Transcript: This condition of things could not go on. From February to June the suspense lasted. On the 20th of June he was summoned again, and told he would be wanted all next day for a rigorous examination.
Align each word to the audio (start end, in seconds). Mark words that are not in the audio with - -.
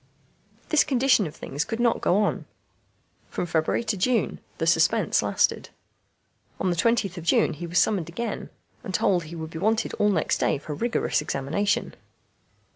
This 0.69 0.83
condition 0.83 1.27
of 1.27 1.35
things 1.35 1.63
could 1.63 1.79
not 1.79 2.01
go 2.01 2.17
on. 2.23 2.45
From 3.29 3.45
February 3.45 3.83
to 3.83 3.95
June 3.95 4.39
the 4.57 4.65
suspense 4.65 5.21
lasted. 5.21 5.69
On 6.59 6.71
the 6.71 6.75
20th 6.75 7.17
of 7.19 7.23
June 7.23 7.53
he 7.53 7.67
was 7.67 7.77
summoned 7.77 8.09
again, 8.09 8.49
and 8.83 8.95
told 8.95 9.25
he 9.25 9.35
would 9.35 9.51
be 9.51 9.59
wanted 9.59 9.93
all 9.99 10.09
next 10.09 10.39
day 10.39 10.57
for 10.57 10.71
a 10.71 10.75
rigorous 10.75 11.21
examination. 11.21 11.93